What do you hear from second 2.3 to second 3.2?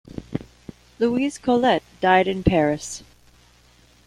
Paris.